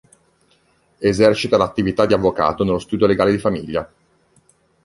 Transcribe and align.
Esercita 0.97 1.57
l'attività 1.57 2.07
di 2.07 2.15
avvocato 2.15 2.63
nello 2.63 2.79
studio 2.79 3.05
legale 3.05 3.29
di 3.29 3.37
famiglia. 3.37 3.93